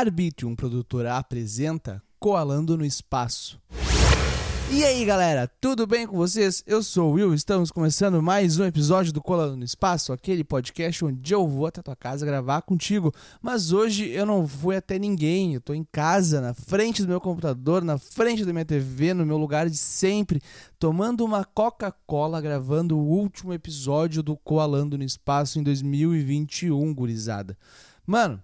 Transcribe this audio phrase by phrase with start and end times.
[0.00, 3.60] Arbitrium Produtora apresenta Coalando no Espaço.
[4.70, 6.64] E aí galera, tudo bem com vocês?
[6.66, 11.04] Eu sou o Will, estamos começando mais um episódio do Colando no Espaço, aquele podcast
[11.04, 13.12] onde eu vou até tua casa gravar contigo.
[13.42, 17.20] Mas hoje eu não fui até ninguém, eu tô em casa, na frente do meu
[17.20, 20.40] computador, na frente da minha TV, no meu lugar de sempre,
[20.78, 27.54] tomando uma Coca-Cola, gravando o último episódio do Coalando no Espaço em 2021, gurizada.
[28.06, 28.42] Mano,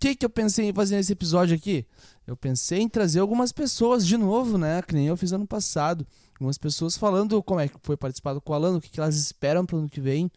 [0.00, 1.84] que, que eu pensei em fazer nesse episódio aqui?
[2.26, 4.80] Eu pensei em trazer algumas pessoas de novo, né?
[4.80, 6.06] Que nem eu fiz ano passado.
[6.34, 9.66] Algumas pessoas falando como é que foi participar do Coalando, o que, que elas esperam
[9.66, 10.30] pro ano que vem.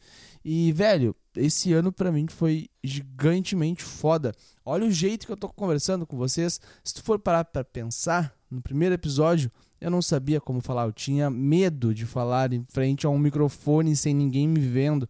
[0.44, 4.34] E, velho, esse ano para mim foi gigantemente foda.
[4.66, 6.60] Olha o jeito que eu tô conversando com vocês.
[6.84, 9.50] Se tu for parar pra pensar, no primeiro episódio,
[9.80, 10.88] eu não sabia como falar.
[10.88, 15.08] Eu tinha medo de falar em frente a um microfone sem ninguém me vendo.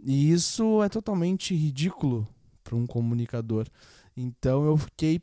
[0.00, 2.26] E isso é totalmente ridículo
[2.72, 3.66] para um comunicador.
[4.16, 5.20] Então eu fiquei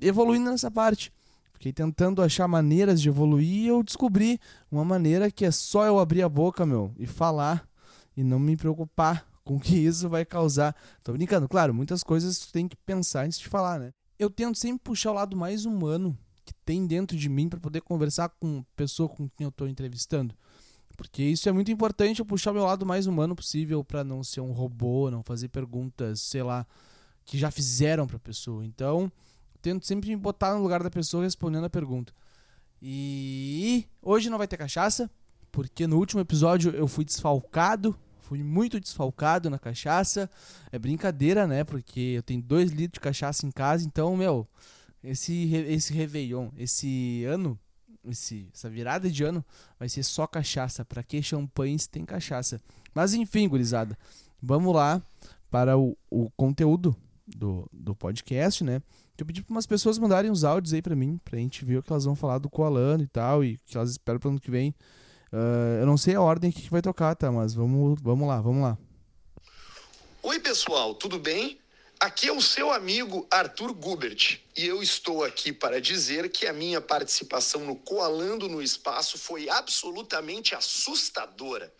[0.00, 1.12] evoluindo nessa parte.
[1.52, 4.38] Fiquei tentando achar maneiras de evoluir e eu descobri
[4.70, 7.66] uma maneira que é só eu abrir a boca, meu, e falar
[8.16, 10.76] e não me preocupar com o que isso vai causar.
[11.02, 13.92] Tô brincando, claro, muitas coisas tu tem que pensar antes de falar, né?
[14.18, 17.80] Eu tento sempre puxar o lado mais humano que tem dentro de mim para poder
[17.80, 20.34] conversar com a pessoa com quem eu tô entrevistando.
[20.96, 24.40] Porque isso é muito importante, eu puxar meu lado mais humano possível para não ser
[24.40, 26.66] um robô, não fazer perguntas, sei lá,
[27.24, 28.64] que já fizeram para a pessoa.
[28.64, 29.12] Então,
[29.60, 32.12] tento sempre me botar no lugar da pessoa respondendo a pergunta.
[32.80, 35.10] E hoje não vai ter cachaça,
[35.52, 40.30] porque no último episódio eu fui desfalcado, fui muito desfalcado na cachaça.
[40.72, 41.64] É brincadeira, né?
[41.64, 44.46] Porque eu tenho dois litros de cachaça em casa, então, meu,
[45.02, 47.58] esse, esse Réveillon, esse ano,
[48.10, 49.44] esse, essa virada de ano,
[49.78, 50.84] vai ser só cachaça.
[50.84, 52.60] Pra que champanhe se tem cachaça?
[52.94, 53.98] Mas enfim, gurizada,
[54.42, 55.02] vamos lá
[55.50, 56.96] para o, o conteúdo
[57.26, 58.80] do, do podcast, né?
[59.18, 61.82] Eu pedi para umas pessoas mandarem os áudios aí para mim, pra gente ver o
[61.82, 64.40] que elas vão falar do Koalano e tal, e o que elas esperam pro ano
[64.40, 64.74] que vem.
[65.32, 67.32] Uh, eu não sei a ordem que vai tocar, tá?
[67.32, 68.78] Mas vamos, vamos lá, vamos lá.
[70.22, 71.58] Oi, pessoal, tudo bem?
[71.98, 76.52] Aqui é o seu amigo Arthur Gubert e eu estou aqui para dizer que a
[76.52, 81.72] minha participação no Coalando no Espaço foi absolutamente assustadora.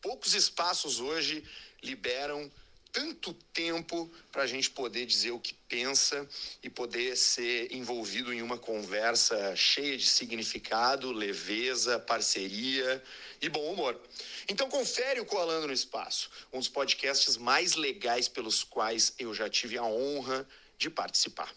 [0.00, 1.44] Poucos espaços hoje
[1.80, 2.50] liberam
[2.92, 6.28] tanto tempo para a gente poder dizer o que pensa
[6.62, 13.02] e poder ser envolvido em uma conversa cheia de significado, leveza, parceria
[13.40, 13.98] e bom humor.
[14.46, 19.48] Então confere o Coalando no Espaço, um dos podcasts mais legais pelos quais eu já
[19.48, 21.50] tive a honra de participar.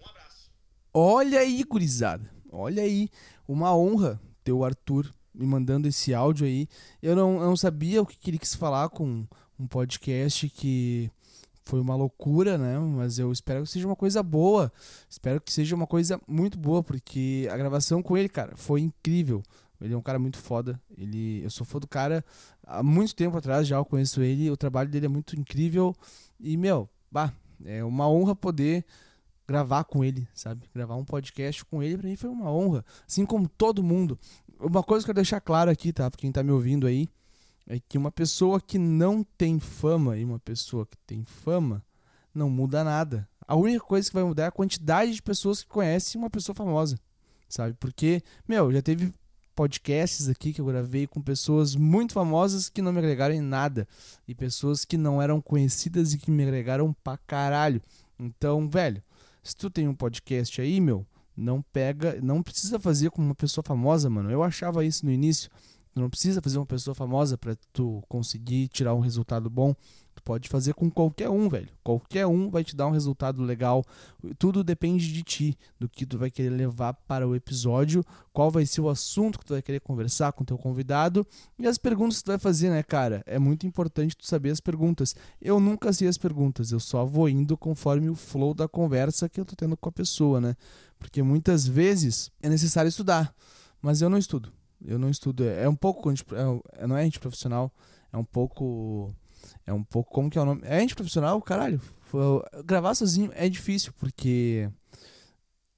[0.00, 0.50] Um abraço.
[0.92, 2.28] Olha aí, gurizada.
[2.50, 3.08] Olha aí,
[3.46, 6.68] uma honra ter o Arthur me mandando esse áudio aí.
[7.00, 9.26] Eu não, eu não sabia o que ele quis falar com
[9.58, 11.10] um podcast que
[11.64, 12.78] foi uma loucura, né?
[12.78, 14.72] Mas eu espero que seja uma coisa boa.
[15.08, 19.42] Espero que seja uma coisa muito boa, porque a gravação com ele, cara, foi incrível.
[19.80, 20.80] Ele é um cara muito foda.
[20.96, 22.24] Ele, eu sou fã do cara
[22.66, 24.50] há muito tempo atrás já eu conheço ele.
[24.50, 25.94] O trabalho dele é muito incrível.
[26.38, 27.32] E, meu, bah,
[27.64, 28.84] é uma honra poder
[29.46, 30.68] gravar com ele, sabe?
[30.74, 32.84] Gravar um podcast com ele pra mim foi uma honra.
[33.06, 34.18] Assim como todo mundo.
[34.58, 36.10] Uma coisa que eu quero deixar claro aqui, tá?
[36.10, 37.08] Pra quem tá me ouvindo aí
[37.66, 41.84] é que uma pessoa que não tem fama e uma pessoa que tem fama
[42.34, 43.28] não muda nada.
[43.46, 46.54] A única coisa que vai mudar é a quantidade de pessoas que conhecem uma pessoa
[46.54, 46.98] famosa,
[47.48, 47.74] sabe?
[47.78, 49.12] Porque, meu, já teve
[49.54, 53.86] podcasts aqui que eu gravei com pessoas muito famosas que não me agregaram em nada
[54.26, 57.80] e pessoas que não eram conhecidas e que me agregaram pra caralho.
[58.18, 59.02] Então, velho,
[59.42, 63.64] se tu tem um podcast aí, meu, não pega, não precisa fazer com uma pessoa
[63.64, 64.30] famosa, mano.
[64.30, 65.50] Eu achava isso no início.
[65.94, 69.72] Tu não precisa fazer uma pessoa famosa para tu conseguir tirar um resultado bom.
[70.12, 71.68] Tu pode fazer com qualquer um, velho.
[71.84, 73.84] Qualquer um vai te dar um resultado legal.
[74.36, 78.66] Tudo depende de ti, do que tu vai querer levar para o episódio, qual vai
[78.66, 81.24] ser o assunto que tu vai querer conversar com teu convidado
[81.56, 83.22] e as perguntas que tu vai fazer, né, cara?
[83.24, 85.14] É muito importante tu saber as perguntas.
[85.40, 89.40] Eu nunca sei as perguntas, eu só vou indo conforme o flow da conversa que
[89.40, 90.56] eu tô tendo com a pessoa, né?
[90.98, 93.32] Porque muitas vezes é necessário estudar,
[93.80, 94.52] mas eu não estudo.
[94.84, 95.44] Eu não estudo.
[95.44, 96.10] É, é um pouco.
[96.10, 97.72] É, não é antiprofissional.
[98.12, 99.14] É um pouco.
[99.66, 100.12] É um pouco.
[100.12, 100.62] Como que é o nome?
[100.64, 101.40] É antiprofissional?
[101.42, 101.80] Caralho.
[102.64, 104.70] Gravar sozinho é difícil, porque.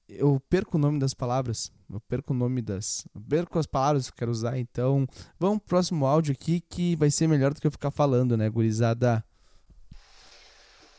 [0.09, 1.71] Eu perco o nome das palavras.
[1.91, 3.05] Eu perco o nome das.
[3.13, 4.57] Eu perco as palavras que eu quero usar.
[4.57, 5.07] Então,
[5.39, 8.49] vamos pro próximo áudio aqui que vai ser melhor do que eu ficar falando, né,
[8.49, 9.23] gurizada?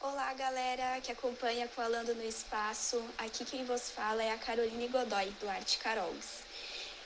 [0.00, 3.02] Olá, galera que acompanha Falando no Espaço.
[3.16, 6.47] Aqui quem vos fala é a Caroline Godoy, do Arte Carols.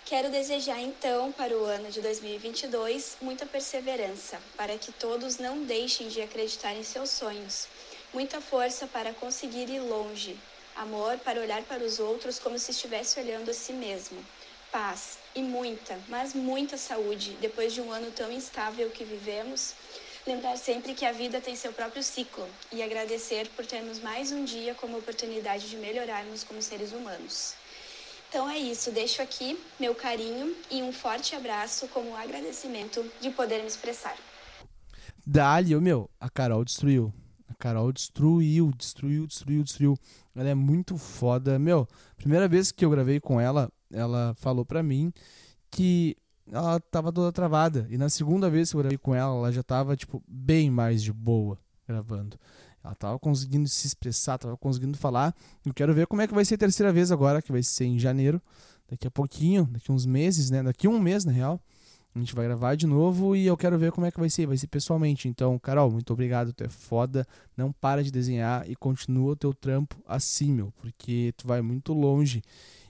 [0.07, 6.09] Quero desejar então para o ano de 2022 muita perseverança, para que todos não deixem
[6.09, 7.67] de acreditar em seus sonhos,
[8.13, 10.39] muita força para conseguir ir longe,
[10.75, 14.25] Amor para olhar para os outros como se estivesse olhando a si mesmo.
[14.71, 19.75] Paz e muita, mas muita saúde depois de um ano tão instável que vivemos.
[20.27, 24.45] Lembrar sempre que a vida tem seu próprio ciclo e agradecer por termos mais um
[24.45, 27.62] dia como oportunidade de melhorarmos como seres humanos.
[28.33, 33.61] Então é isso, deixo aqui meu carinho e um forte abraço como agradecimento de poder
[33.61, 34.17] me expressar.
[35.27, 37.13] Dali, meu, a Carol destruiu.
[37.47, 39.99] A Carol destruiu, destruiu, destruiu, destruiu.
[40.35, 41.59] Ela é muito foda.
[41.59, 41.87] Meu,
[42.17, 45.13] primeira vez que eu gravei com ela, ela falou pra mim
[45.71, 46.17] que
[46.51, 47.87] ela tava toda travada.
[47.91, 51.03] E na segunda vez que eu gravei com ela, ela já tava, tipo, bem mais
[51.03, 52.39] de boa gravando.
[52.85, 55.35] Ela tava conseguindo se expressar, tava conseguindo falar.
[55.65, 57.85] Eu quero ver como é que vai ser a terceira vez agora, que vai ser
[57.85, 58.41] em janeiro.
[58.91, 60.63] Daqui a pouquinho, daqui uns meses, né?
[60.63, 61.61] Daqui um mês, na real.
[62.15, 64.47] A gente vai gravar de novo e eu quero ver como é que vai ser.
[64.47, 65.29] Vai ser pessoalmente.
[65.29, 66.53] Então, Carol, muito obrigado.
[66.53, 67.27] Tu é foda.
[67.57, 70.73] Não para de desenhar e continua o teu trampo assim, meu.
[70.73, 72.43] Porque tu vai muito longe.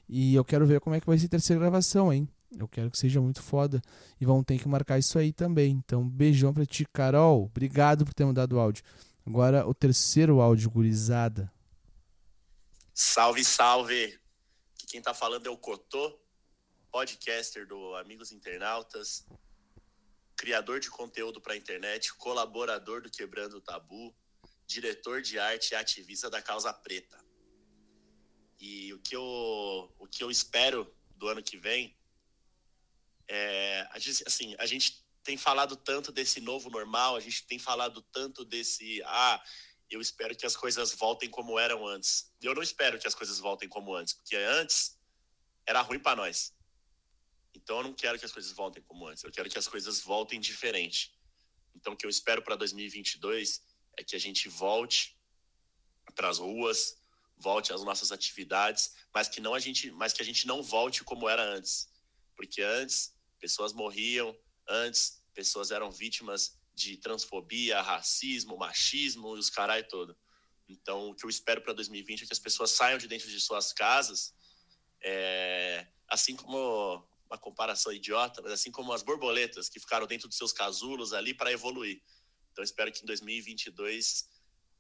[0.09, 2.29] E eu quero ver como é que vai ser a terceira gravação, hein?
[2.59, 3.81] Eu quero que seja muito foda.
[4.21, 5.81] E vão ter que marcar isso aí também.
[5.85, 7.45] Então, beijão pra ti, Carol.
[7.45, 8.83] Obrigado por ter mandado o áudio.
[9.27, 11.53] Agora, o terceiro áudio, gurizada.
[12.93, 14.19] Salve, salve!
[14.89, 16.21] Quem tá falando é o Cotô,
[16.91, 19.27] podcaster do Amigos Internautas,
[20.37, 24.15] criador de conteúdo para internet, colaborador do Quebrando o Tabu,
[24.67, 27.19] diretor de arte e ativista da causa preta.
[28.61, 31.97] E o que eu, o que eu espero do ano que vem
[33.29, 33.89] é,
[34.27, 39.03] assim, a gente tem falado tanto desse novo normal, a gente tem falado tanto desse,
[39.05, 39.43] ah,
[39.91, 42.33] eu espero que as coisas voltem como eram antes.
[42.41, 44.99] Eu não espero que as coisas voltem como antes, porque antes
[45.67, 46.55] era ruim para nós.
[47.55, 50.01] Então eu não quero que as coisas voltem como antes, eu quero que as coisas
[50.01, 51.15] voltem diferente.
[51.75, 53.63] Então o que eu espero para 2022
[53.97, 55.17] é que a gente volte
[56.15, 56.97] para as ruas,
[57.37, 61.05] volte às nossas atividades, mas que não a gente, mas que a gente não volte
[61.05, 61.89] como era antes.
[62.35, 64.37] Porque antes pessoas morriam,
[64.69, 70.17] Antes, pessoas eram vítimas de transfobia, racismo, machismo e os caralho todo.
[70.69, 73.41] Então, o que eu espero para 2020 é que as pessoas saiam de dentro de
[73.41, 74.35] suas casas,
[75.03, 80.37] é, assim como uma comparação idiota, mas assim como as borboletas que ficaram dentro dos
[80.37, 82.03] seus casulos ali para evoluir.
[82.53, 84.29] Então, espero que em 2022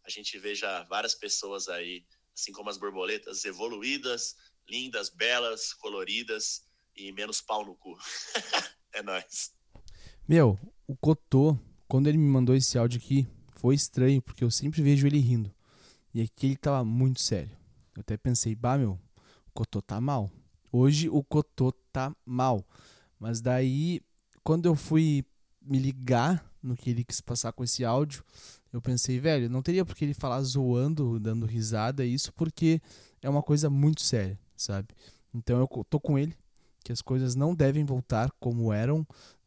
[0.04, 4.36] a gente veja várias pessoas aí, assim como as borboletas, evoluídas,
[4.68, 7.96] lindas, belas, coloridas e menos pau no cu.
[8.92, 9.54] é nóis.
[10.28, 11.58] Meu, o Cotô,
[11.88, 13.26] quando ele me mandou esse áudio aqui,
[13.56, 15.52] foi estranho, porque eu sempre vejo ele rindo.
[16.14, 17.50] E aqui ele tava muito sério.
[17.96, 20.30] Eu até pensei, bah, meu, o Cotô tá mal.
[20.70, 22.64] Hoje o Cotô tá mal.
[23.18, 24.00] Mas daí,
[24.44, 25.24] quando eu fui
[25.60, 28.24] me ligar no que ele quis passar com esse áudio,
[28.72, 32.80] eu pensei, velho, não teria por que ele falar zoando, dando risada, isso porque
[33.20, 34.88] é uma coisa muito séria, sabe?
[35.34, 36.34] Então eu tô com ele,
[36.82, 39.06] que as coisas não devem voltar como eram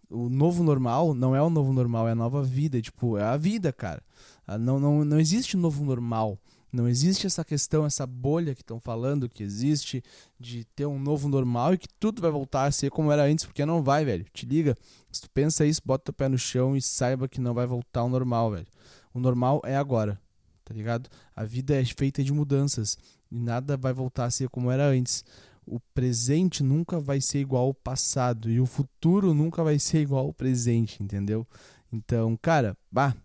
[0.09, 2.81] o novo normal não é o novo normal, é a nova vida.
[2.81, 4.01] Tipo, é a vida, cara.
[4.47, 6.37] Ah, não, não, não existe novo normal.
[6.71, 10.03] Não existe essa questão, essa bolha que estão falando que existe
[10.37, 13.45] de ter um novo normal e que tudo vai voltar a ser como era antes,
[13.45, 14.25] porque não vai, velho.
[14.33, 14.75] Te liga.
[15.09, 18.01] Se tu pensa isso, bota o pé no chão e saiba que não vai voltar
[18.01, 18.67] ao normal, velho.
[19.13, 20.19] O normal é agora,
[20.65, 21.09] tá ligado?
[21.33, 22.97] A vida é feita de mudanças
[23.31, 25.23] e nada vai voltar a ser como era antes
[25.65, 30.27] o presente nunca vai ser igual ao passado e o futuro nunca vai ser igual
[30.27, 31.47] ao presente, entendeu?
[31.91, 33.15] Então, cara, bah,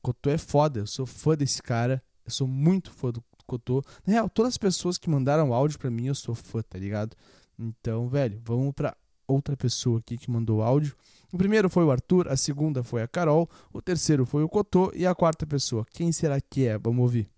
[0.00, 3.82] Cotô é foda, eu sou fã desse cara, eu sou muito fã do Cotô.
[4.06, 7.16] Na real, todas as pessoas que mandaram áudio para mim, eu sou fã, tá ligado?
[7.58, 8.96] Então, velho, vamos para
[9.26, 10.96] outra pessoa aqui que mandou áudio.
[11.32, 14.92] O primeiro foi o Arthur, a segunda foi a Carol, o terceiro foi o Cotô
[14.94, 16.76] e a quarta pessoa, quem será que é?
[16.78, 17.28] Vamos ouvir.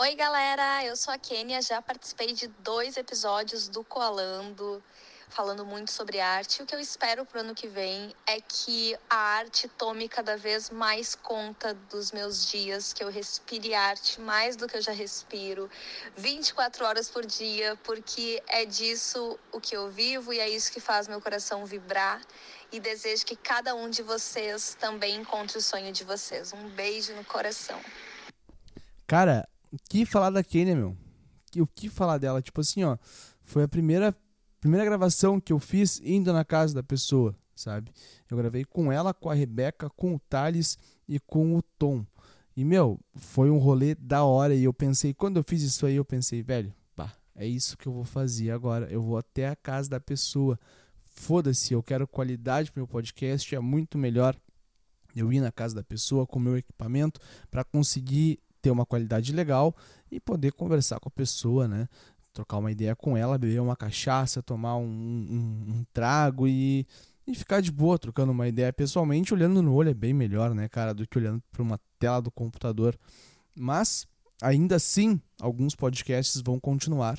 [0.00, 0.84] Oi, galera!
[0.84, 4.80] Eu sou a Kênia, já participei de dois episódios do Coalando,
[5.28, 6.62] falando muito sobre arte.
[6.62, 10.70] O que eu espero pro ano que vem é que a arte tome cada vez
[10.70, 15.68] mais conta dos meus dias, que eu respire arte mais do que eu já respiro,
[16.16, 20.78] 24 horas por dia, porque é disso o que eu vivo e é isso que
[20.78, 22.20] faz meu coração vibrar.
[22.70, 26.52] E desejo que cada um de vocês também encontre o sonho de vocês.
[26.52, 27.80] Um beijo no coração.
[29.04, 29.48] Cara,
[29.88, 30.96] que falar da Kenya, meu?
[31.56, 32.42] O que falar dela?
[32.42, 32.96] Tipo assim, ó,
[33.42, 34.14] foi a primeira,
[34.60, 37.90] primeira gravação que eu fiz indo na casa da pessoa, sabe?
[38.30, 42.04] Eu gravei com ela, com a Rebeca, com o Thales e com o Tom.
[42.56, 44.54] E, meu, foi um rolê da hora.
[44.54, 47.86] E eu pensei, quando eu fiz isso aí, eu pensei, velho, pá, é isso que
[47.86, 48.90] eu vou fazer agora.
[48.90, 50.58] Eu vou até a casa da pessoa.
[51.04, 53.54] Foda-se, eu quero qualidade pro meu podcast.
[53.54, 54.36] É muito melhor
[55.14, 57.20] eu ir na casa da pessoa com o meu equipamento
[57.50, 59.74] para conseguir ter uma qualidade legal
[60.10, 61.88] e poder conversar com a pessoa, né?
[62.32, 66.86] Trocar uma ideia com ela, beber uma cachaça, tomar um, um, um trago e,
[67.26, 70.68] e ficar de boa, trocando uma ideia pessoalmente, olhando no olho é bem melhor, né,
[70.68, 72.98] cara, do que olhando para uma tela do computador.
[73.54, 74.06] Mas,
[74.40, 77.18] ainda assim, alguns podcasts vão continuar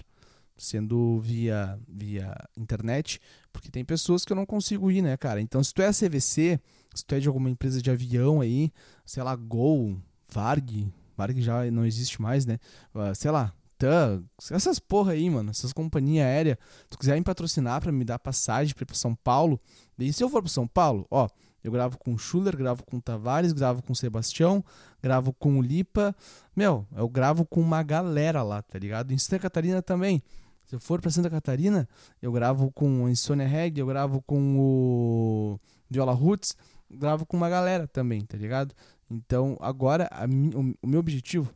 [0.60, 3.19] sendo via, via internet,
[3.51, 5.41] porque tem pessoas que eu não consigo ir, né, cara?
[5.41, 6.60] Então, se tu é CVC,
[6.93, 8.72] se tu é de alguma empresa de avião aí,
[9.05, 9.98] sei lá, Gol,
[10.29, 12.57] Varg, Varg já não existe mais, né?
[12.95, 16.57] Uh, sei lá, TAM, essas porra aí, mano, essas companhias aéreas,
[16.99, 19.59] se me patrocinar para me dar passagem para São Paulo,
[19.97, 21.27] daí se eu for para São Paulo, ó,
[21.61, 24.63] eu gravo com o Schuller, gravo com o Tavares, gravo com o Sebastião,
[25.03, 26.15] gravo com o Lipa.
[26.55, 29.11] Meu, eu gravo com uma galera lá, tá ligado?
[29.11, 30.23] Em Santa Catarina também.
[30.65, 31.88] Se eu for para Santa Catarina,
[32.21, 35.59] eu gravo com a Insônia Reg, eu gravo com o
[35.89, 36.55] Viola Roots,
[36.89, 38.73] gravo com uma galera também, tá ligado?
[39.09, 41.53] Então, agora, a, o, o meu objetivo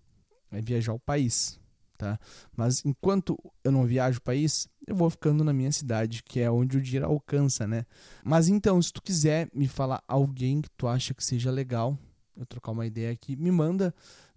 [0.52, 1.60] é viajar o país,
[1.98, 2.20] tá?
[2.56, 6.50] Mas enquanto eu não viajo o país, eu vou ficando na minha cidade, que é
[6.50, 7.86] onde o dinheiro alcança, né?
[8.24, 11.98] Mas então, se tu quiser me falar alguém que tu acha que seja legal,
[12.36, 13.94] eu trocar uma ideia aqui, me manda.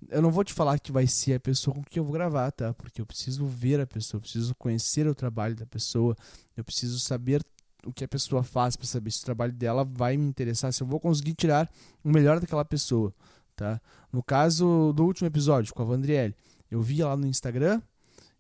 [0.09, 2.51] Eu não vou te falar que vai ser a pessoa com quem eu vou gravar,
[2.53, 2.75] tá?
[2.75, 6.15] Porque eu preciso ver a pessoa, eu preciso conhecer o trabalho da pessoa,
[6.57, 7.43] eu preciso saber
[7.87, 10.83] o que a pessoa faz para saber se o trabalho dela vai me interessar, se
[10.83, 11.71] eu vou conseguir tirar
[12.05, 13.15] o melhor daquela pessoa,
[13.55, 13.81] tá?
[14.13, 16.35] No caso do último episódio com a Vandriele,
[16.71, 17.81] eu vi ela no Instagram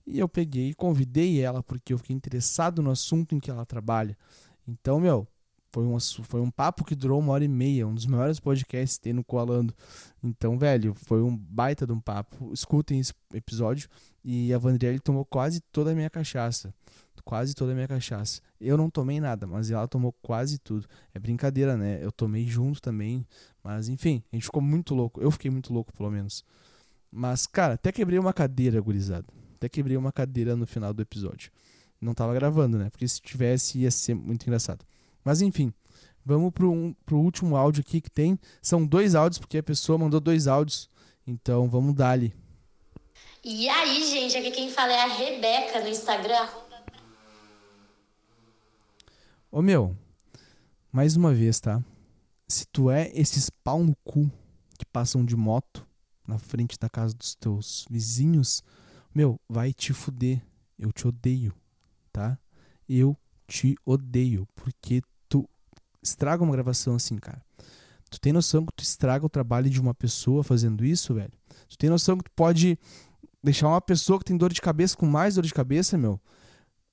[0.07, 3.65] e eu peguei e convidei ela porque eu fiquei interessado no assunto em que ela
[3.65, 4.17] trabalha.
[4.67, 5.26] Então, meu,
[5.71, 8.97] foi um, foi um papo que durou uma hora e meia, um dos maiores podcasts
[8.97, 9.75] que tem no Coalando.
[10.23, 12.53] Então, velho, foi um baita de um papo.
[12.53, 13.88] Escutem esse episódio.
[14.25, 16.75] E a Vandriele tomou quase toda a minha cachaça.
[17.25, 18.41] Quase toda a minha cachaça.
[18.61, 20.87] Eu não tomei nada, mas ela tomou quase tudo.
[21.15, 21.99] É brincadeira, né?
[22.03, 23.27] Eu tomei junto também.
[23.63, 25.21] Mas, enfim, a gente ficou muito louco.
[25.21, 26.45] Eu fiquei muito louco, pelo menos.
[27.11, 29.27] Mas, cara, até quebrei uma cadeira, gurizada.
[29.57, 31.51] Até quebrei uma cadeira no final do episódio.
[32.01, 32.91] Não tava gravando, né?
[32.91, 34.85] Porque se tivesse ia ser muito engraçado.
[35.25, 35.73] Mas enfim,
[36.25, 38.39] vamos pro, um, pro último áudio aqui que tem.
[38.61, 40.89] São dois áudios, porque a pessoa mandou dois áudios.
[41.27, 42.35] Então vamos dar ali.
[43.43, 46.49] E aí, gente, aqui quem fala é a Rebeca no Instagram.
[49.57, 49.97] Ô meu,
[50.93, 51.83] mais uma vez, tá?
[52.47, 54.31] Se tu é esses pau no cu
[54.79, 55.89] que passam de moto
[56.29, 58.63] na frente da casa dos teus vizinhos,
[59.15, 60.45] meu, vai te fuder.
[60.79, 61.55] Eu te odeio,
[62.13, 62.39] tá?
[62.87, 63.17] Eu
[63.49, 65.01] te odeio, porque
[66.03, 67.43] estraga uma gravação assim, cara.
[68.11, 71.33] Tu tem noção que tu estraga o trabalho de uma pessoa fazendo isso, velho?
[71.67, 72.79] Tu tem noção que tu pode
[73.43, 76.21] deixar uma pessoa que tem dor de cabeça com mais dor de cabeça, meu?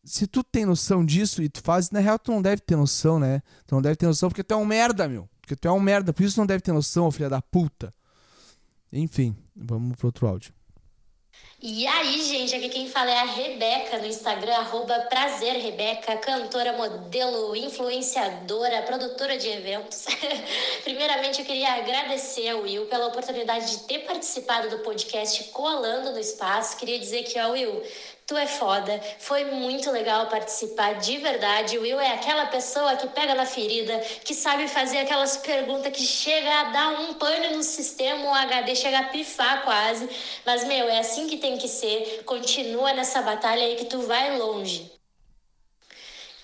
[0.04, 3.20] Se tu tem noção disso e tu faz, na real tu não deve ter noção,
[3.20, 3.42] né?
[3.66, 5.30] Tu não deve ter noção porque tu é um merda, meu.
[5.40, 7.94] Porque tu é um merda, por isso tu não deve ter noção, filha da puta.
[8.92, 10.54] Enfim, vamos pro outro áudio.
[11.66, 16.74] E aí, gente, aqui quem fala é a Rebeca no Instagram, arroba Prazer Rebeca, cantora,
[16.74, 20.04] modelo, influenciadora, produtora de eventos.
[20.84, 26.20] Primeiramente, eu queria agradecer ao Will pela oportunidade de ter participado do podcast Colando no
[26.20, 26.76] Espaço.
[26.76, 27.82] Queria dizer que, ó, Will,
[28.26, 31.78] Tu é foda, foi muito legal participar de verdade.
[31.78, 36.04] O Will é aquela pessoa que pega na ferida, que sabe fazer aquelas perguntas que
[36.04, 40.10] chega a dar um pano no sistema, o HD chega a pifar quase.
[40.46, 42.24] Mas, meu, é assim que tem que ser.
[42.24, 44.90] Continua nessa batalha aí que tu vai longe.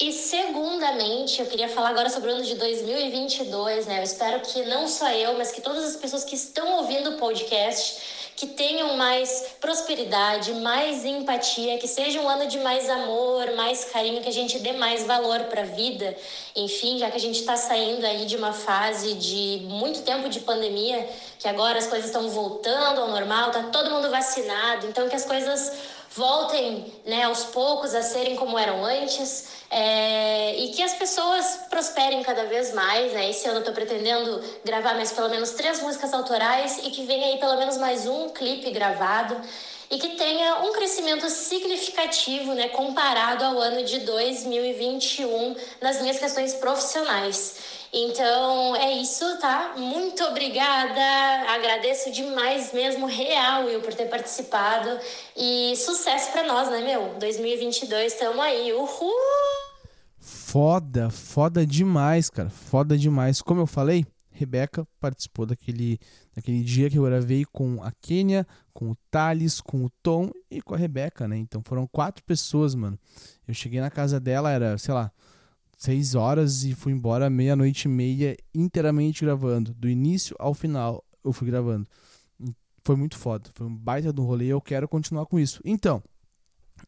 [0.01, 3.99] E segundamente, eu queria falar agora sobre o ano de 2022, né?
[3.99, 7.17] Eu espero que não só eu, mas que todas as pessoas que estão ouvindo o
[7.17, 13.83] podcast que tenham mais prosperidade, mais empatia, que seja um ano de mais amor, mais
[13.83, 16.15] carinho, que a gente dê mais valor para a vida.
[16.55, 20.39] Enfim, já que a gente está saindo aí de uma fase de muito tempo de
[20.39, 21.05] pandemia,
[21.37, 25.25] que agora as coisas estão voltando ao normal, tá todo mundo vacinado, então que as
[25.25, 25.73] coisas
[26.15, 32.23] voltem né, aos poucos a serem como eram antes é, e que as pessoas prosperem
[32.23, 33.13] cada vez mais.
[33.13, 33.29] Né?
[33.29, 37.27] Esse ano eu estou pretendendo gravar mais pelo menos três músicas autorais e que venha
[37.27, 39.39] aí pelo menos mais um clipe gravado
[39.91, 46.53] e que tenha um crescimento significativo, né, comparado ao ano de 2021 nas minhas questões
[46.55, 47.78] profissionais.
[47.91, 49.73] Então é isso, tá?
[49.77, 51.51] Muito obrigada.
[51.51, 54.89] Agradeço demais mesmo, real, Will, por ter participado.
[55.35, 57.17] E sucesso para nós, né, meu?
[57.19, 58.71] 2022, tamo aí.
[58.73, 59.11] Uhul!
[60.19, 62.49] Foda, foda demais, cara.
[62.49, 63.41] Foda demais.
[63.41, 65.99] Como eu falei, Rebeca participou daquele,
[66.35, 70.61] daquele dia que eu gravei com a Kênia, com o Thales, com o Tom e
[70.61, 71.37] com a Rebeca, né?
[71.37, 72.97] Então foram quatro pessoas, mano.
[73.47, 75.11] Eu cheguei na casa dela, era, sei lá,
[75.79, 79.73] seis horas e fui embora meia-noite e meia inteiramente gravando.
[79.73, 81.87] Do início ao final eu fui gravando.
[82.83, 83.49] foi muito foda.
[83.53, 84.47] Foi um baita do rolê.
[84.47, 85.61] Eu quero continuar com isso.
[85.63, 86.03] Então,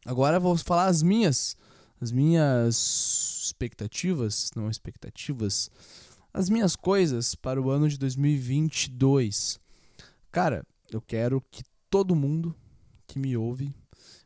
[0.04, 1.56] agora vou falar as minhas,
[2.00, 5.70] as minhas expectativas, não expectativas,
[6.32, 9.58] as minhas coisas para o ano de 2022.
[10.30, 12.54] Cara, eu quero que todo mundo
[13.06, 13.74] que me ouve,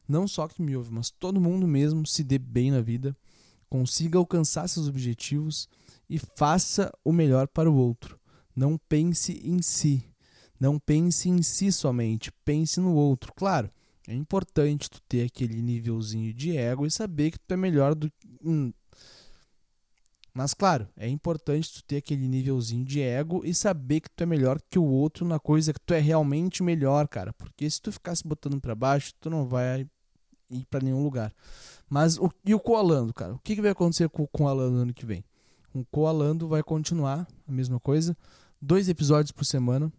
[0.08, 3.16] não só que me ouve, mas todo mundo mesmo se dê bem na vida,
[3.76, 5.68] consiga alcançar seus objetivos
[6.08, 8.18] e faça o melhor para o outro.
[8.54, 10.02] Não pense em si.
[10.58, 13.34] Não pense em si somente, pense no outro.
[13.34, 13.70] Claro,
[14.08, 18.10] é importante tu ter aquele nívelzinho de ego e saber que tu é melhor do.
[20.32, 24.26] Mas claro, é importante tu ter aquele nívelzinho de ego e saber que tu é
[24.26, 27.34] melhor que o outro na coisa que tu é realmente melhor, cara.
[27.34, 29.86] Porque se tu ficar se botando para baixo, tu não vai
[30.50, 31.32] ir para nenhum lugar.
[31.88, 33.34] Mas o, e o Coalando, cara?
[33.34, 35.24] O que, que vai acontecer com o Coalando ano que vem?
[35.72, 38.16] O Coalando vai continuar a mesma coisa.
[38.60, 39.92] Dois episódios por semana.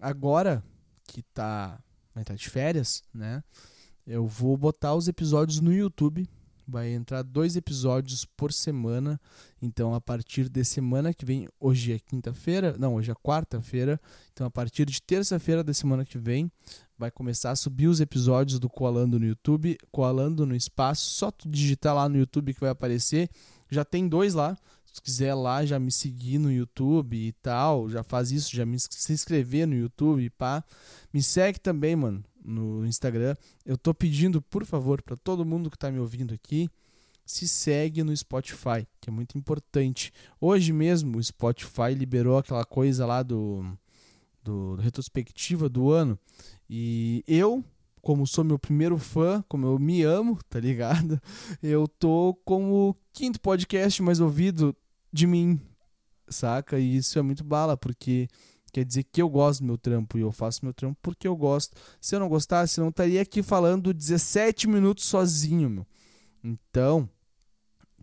[0.00, 0.62] Agora
[1.04, 1.80] que tá,
[2.14, 3.42] vai estar tá de férias, né?
[4.06, 6.28] Eu vou botar os episódios no YouTube
[6.70, 9.20] vai entrar dois episódios por semana.
[9.60, 14.00] Então, a partir de semana que vem, hoje é quinta-feira, não, hoje é quarta-feira.
[14.32, 16.50] Então, a partir de terça-feira da semana que vem,
[17.00, 21.08] vai começar a subir os episódios do Coalando no YouTube, Coalando no Espaço.
[21.10, 23.30] Só tu digitar lá no YouTube que vai aparecer.
[23.70, 24.54] Já tem dois lá.
[24.84, 28.78] Se quiser lá já me seguir no YouTube e tal, já faz isso, já me
[28.78, 30.62] se inscrever no YouTube, pá.
[31.12, 33.34] Me segue também, mano no Instagram.
[33.64, 36.68] Eu tô pedindo, por favor, para todo mundo que está me ouvindo aqui,
[37.24, 40.12] se segue no Spotify, que é muito importante.
[40.40, 43.64] Hoje mesmo o Spotify liberou aquela coisa lá do,
[44.42, 46.18] do, do retrospectiva do ano
[46.68, 47.64] e eu
[48.00, 51.20] como sou meu primeiro fã, como eu me amo, tá ligado?
[51.62, 54.74] Eu tô como o quinto podcast mais ouvido
[55.12, 55.60] de mim,
[56.26, 56.78] saca?
[56.78, 58.26] E isso é muito bala, porque
[58.72, 61.36] Quer dizer que eu gosto do meu trampo e eu faço meu trampo porque eu
[61.36, 61.76] gosto.
[62.00, 65.86] Se eu não gostasse, não estaria aqui falando 17 minutos sozinho, meu.
[66.42, 67.08] Então,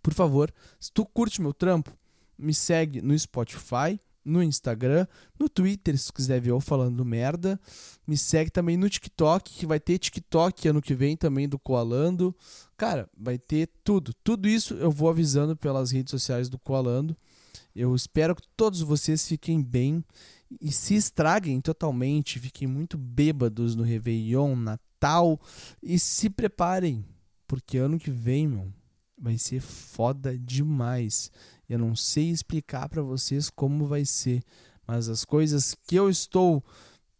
[0.01, 1.97] por favor, se tu curte meu trampo,
[2.37, 5.07] me segue no Spotify, no Instagram,
[5.39, 7.59] no Twitter, se quiser ver eu falando merda.
[8.05, 12.35] Me segue também no TikTok, que vai ter TikTok ano que vem também do Coalando.
[12.75, 14.13] Cara, vai ter tudo.
[14.23, 17.15] Tudo isso eu vou avisando pelas redes sociais do Coalando.
[17.73, 20.03] Eu espero que todos vocês fiquem bem
[20.61, 25.39] e se estraguem totalmente, fiquem muito bêbados no Réveillon, Natal
[25.81, 27.05] e se preparem,
[27.47, 28.73] porque ano que vem, meu,
[29.17, 31.31] vai ser foda demais.
[31.67, 34.43] Eu não sei explicar para vocês como vai ser,
[34.85, 36.63] mas as coisas que eu estou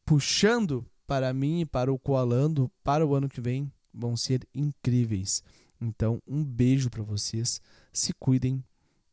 [0.05, 5.43] puxando para mim e para o Coalando para o ano que vem vão ser incríveis.
[5.79, 7.61] Então, um beijo para vocês.
[7.91, 8.63] Se cuidem.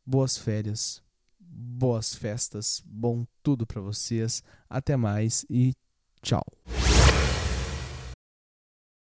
[0.07, 1.03] Boas férias
[1.55, 4.43] boas festas, bom tudo para vocês.
[4.69, 5.73] Até mais e
[6.21, 6.43] tchau.